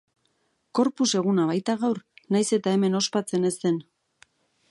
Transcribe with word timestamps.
Corpus 0.77 1.05
eguna 1.19 1.45
baita 1.51 1.75
gaur, 1.83 2.01
nahiz 2.37 2.47
eta 2.59 2.75
hemen 2.77 3.01
ospatzen 3.03 3.49
ez 3.53 3.55
den. 3.67 3.81